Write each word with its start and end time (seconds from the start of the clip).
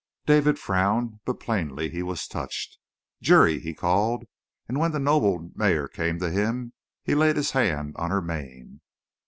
'"David 0.25 0.57
frowned, 0.57 1.19
but 1.25 1.35
plainly 1.39 1.87
he 1.87 2.01
was 2.01 2.25
touched. 2.27 2.79
"Juri!" 3.21 3.59
he 3.59 3.75
called, 3.75 4.23
and 4.67 4.79
when 4.79 4.93
the 4.93 4.99
noble 4.99 5.51
mare 5.53 5.87
came 5.87 6.17
to 6.17 6.31
him, 6.31 6.73
he 7.03 7.13
laid 7.13 7.35
his 7.35 7.51
hand 7.51 7.93
on 7.99 8.09
her 8.09 8.19
mane. 8.23 8.81